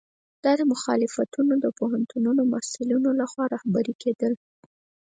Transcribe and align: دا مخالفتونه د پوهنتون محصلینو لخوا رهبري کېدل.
دا 0.43 0.53
مخالفتونه 0.73 1.53
د 1.59 1.65
پوهنتون 1.77 2.37
محصلینو 2.53 3.09
لخوا 3.21 3.45
رهبري 3.55 3.93
کېدل. 4.03 4.33